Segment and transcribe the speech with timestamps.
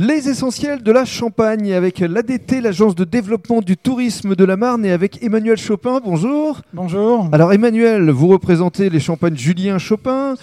[0.00, 4.86] Les essentiels de la Champagne avec l'ADT, l'agence de développement du tourisme de la Marne
[4.86, 5.98] et avec Emmanuel Chopin.
[5.98, 6.60] Bonjour.
[6.72, 7.28] Bonjour.
[7.32, 10.36] Alors Emmanuel, vous représentez les champagnes Julien Chopin.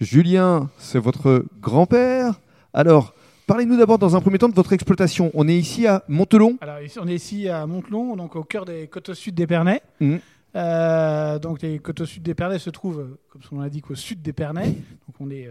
[0.00, 2.34] Julien, c'est votre grand-père.
[2.72, 3.12] Alors,
[3.48, 5.32] parlez-nous d'abord dans un premier temps de votre exploitation.
[5.34, 6.56] On est ici à Montelon.
[6.60, 9.82] Alors, on est ici à Montelon, donc au cœur des côtes au sud d'Épernay.
[9.98, 10.18] Mmh.
[10.54, 14.22] Euh, donc les côtes au sud d'Épernay se trouvent, comme son nom l'indique, au sud
[14.22, 14.74] d'Épernay.
[15.20, 15.48] On est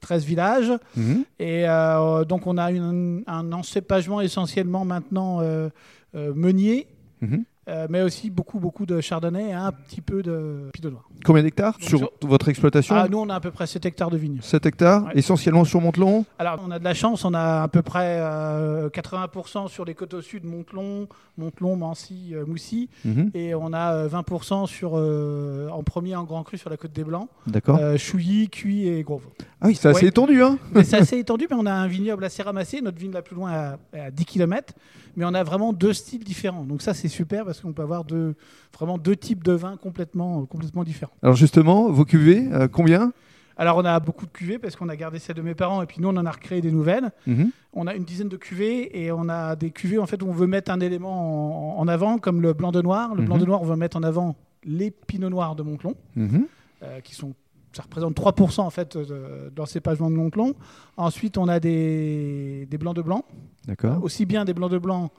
[0.00, 0.72] 13 villages.
[0.96, 1.14] Mmh.
[1.40, 5.68] Et euh, donc on a une- un encépagement essentiellement maintenant euh,
[6.14, 6.86] euh, meunier,
[7.22, 7.36] Mmh.
[7.68, 11.08] Euh, mais aussi beaucoup, beaucoup de chardonnay et un petit peu de pinot noir.
[11.24, 14.10] Combien d'hectares sur sur- votre exploitation Ah, nous on a à peu près 7 hectares
[14.10, 14.38] de vignes.
[14.40, 15.12] 7 hectares, Ouais.
[15.16, 16.24] essentiellement sur Montelon.
[16.38, 19.94] Alors, on a de la chance, on a à peu près euh, 80% sur les
[19.94, 23.24] côtes au sud, Montelon, Montelon, Mancy, euh, Moussy, Mmh.
[23.34, 26.92] et on a euh, 20% sur, euh, en premier en Grand Cru sur la côte
[26.92, 27.78] des Blancs, D'accord.
[27.98, 29.20] Chouilly, Cuy et Gros.
[29.60, 30.08] ah oui, c'est assez ouais.
[30.08, 30.42] étendu.
[30.42, 33.36] Hein c'est assez étendu, mais on a un vignoble assez ramassé, notre vigne la plus
[33.36, 34.72] loin à, à 10 km,
[35.16, 36.64] mais on a vraiment deux styles différents.
[36.64, 38.34] Donc ça, c'est super parce qu'on peut avoir deux,
[38.78, 41.12] vraiment deux types de vins complètement, complètement différents.
[41.22, 43.12] Alors justement, vos cuvées, euh, combien?
[43.56, 45.86] Alors on a beaucoup de cuvées parce qu'on a gardé celles de mes parents et
[45.86, 47.10] puis nous on en a recréé des nouvelles.
[47.26, 47.46] Mmh.
[47.72, 50.32] On a une dizaine de cuvées et on a des cuvées en fait où on
[50.32, 53.14] veut mettre un élément en, en avant comme le blanc de noir.
[53.16, 53.40] Le blanc Mhm.
[53.42, 56.38] de noir, on veut mettre en avant les pinots noirs de Montelon Mmh.
[56.84, 57.34] euh, qui sont
[57.72, 60.54] ça représente 3% en fait de, de l'encépagement de Montelon.
[60.96, 63.24] Ensuite, on a des, des blancs de blanc,
[63.66, 64.02] D'accord.
[64.02, 65.10] aussi bien des blancs de blanc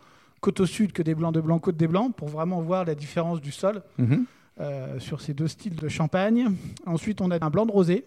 [0.42, 2.96] côte au sud que des blancs de blanc côte des blancs pour vraiment voir la
[2.96, 4.16] différence du sol Mmh.
[4.60, 6.50] euh, sur ces deux styles de champagne.
[6.86, 8.04] Ensuite, on a un blanc de rosé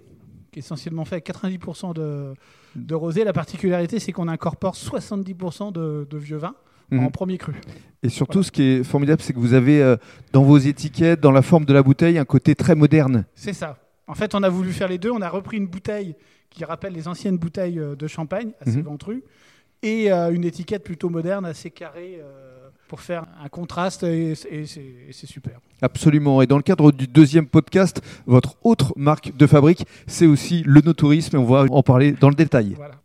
[0.52, 2.34] qui est essentiellement fait avec 90% de,
[2.76, 3.24] de rosé.
[3.24, 6.54] La particularité, c'est qu'on incorpore 70% de, de vieux vin
[6.90, 7.04] Mhm.
[7.06, 7.54] en premier cru.
[8.02, 9.96] Et surtout, ce qui est formidable, c'est que vous avez euh,
[10.34, 13.24] dans vos étiquettes, dans la forme de la bouteille, un côté très moderne.
[13.34, 13.78] C'est ça.
[14.06, 15.10] En fait, on a voulu faire les deux.
[15.10, 16.14] On a repris une bouteille
[16.50, 18.82] qui rappelle les anciennes bouteilles euh, de champagne, assez Mhm.
[18.82, 19.24] ventrues,
[19.84, 25.26] et euh, une étiquette plutôt moderne, assez carrée, euh, pour faire un contraste, et, c'est
[25.26, 25.60] super.
[25.82, 26.40] Absolument.
[26.42, 30.80] Et dans le cadre du deuxième podcast, votre autre marque de fabrique, c'est aussi le
[30.80, 31.36] no-tourisme.
[31.36, 32.74] Et on va en parler dans le détail.
[32.76, 32.94] Voilà.